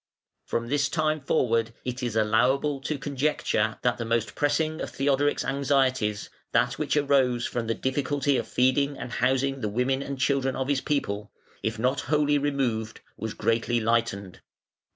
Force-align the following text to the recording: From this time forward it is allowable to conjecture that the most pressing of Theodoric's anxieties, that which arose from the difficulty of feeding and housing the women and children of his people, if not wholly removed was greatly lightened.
From 0.47 0.67
this 0.67 0.89
time 0.89 1.21
forward 1.21 1.75
it 1.85 2.01
is 2.01 2.15
allowable 2.15 2.81
to 2.81 2.97
conjecture 2.97 3.77
that 3.83 3.99
the 3.99 4.03
most 4.03 4.33
pressing 4.33 4.81
of 4.81 4.89
Theodoric's 4.89 5.45
anxieties, 5.45 6.31
that 6.53 6.79
which 6.79 6.97
arose 6.97 7.45
from 7.45 7.67
the 7.67 7.75
difficulty 7.75 8.35
of 8.37 8.47
feeding 8.47 8.97
and 8.97 9.11
housing 9.11 9.61
the 9.61 9.69
women 9.69 10.01
and 10.01 10.17
children 10.17 10.55
of 10.55 10.69
his 10.69 10.81
people, 10.81 11.31
if 11.61 11.77
not 11.77 11.99
wholly 12.09 12.39
removed 12.39 13.01
was 13.15 13.35
greatly 13.35 13.79
lightened. 13.79 14.39